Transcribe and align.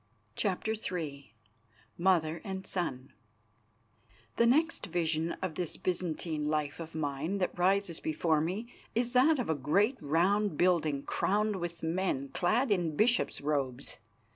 CHAPTER 0.35 0.71
III 0.73 1.35
MOTHER 1.99 2.41
AND 2.43 2.65
SON 2.65 3.13
The 4.37 4.47
next 4.47 4.87
vision 4.87 5.33
of 5.43 5.53
this 5.53 5.77
Byzantine 5.77 6.47
life 6.47 6.79
of 6.79 6.95
mine 6.95 7.37
that 7.37 7.55
rises 7.55 7.99
before 7.99 8.41
me 8.41 8.65
is 8.95 9.13
that 9.13 9.37
of 9.37 9.47
a 9.47 9.53
great 9.53 9.99
round 10.01 10.57
building 10.57 11.03
crowned 11.03 11.57
with 11.57 11.83
men 11.83 12.29
clad 12.29 12.71
in 12.71 12.95
bishops' 12.97 13.41
robes. 13.41 13.97